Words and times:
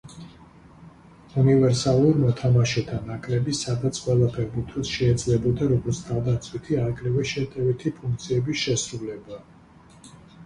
უნივერსალურ 1.41 2.15
მოთამაშეთა 2.21 3.01
ნაკრები, 3.09 3.53
სადაც 3.59 3.99
ყველა 4.05 4.29
ფეხბურთელს 4.37 4.93
შეეძლებოდა 4.95 5.67
როგორც 5.73 5.99
თავდაცვითი, 6.07 6.79
აგრეთვე 6.87 7.27
შეტევითი 7.35 7.93
ფუნქციების 7.99 8.63
შესრულება. 8.65 9.39